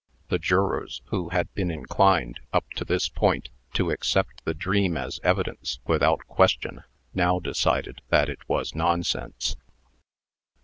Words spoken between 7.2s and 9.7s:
decided that it was nonsense.